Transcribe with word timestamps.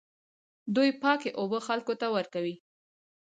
دوی 0.75 0.89
پاکې 1.01 1.29
اوبه 1.39 1.59
خلکو 1.67 1.93
ته 2.01 2.07
ورکوي. 2.15 2.55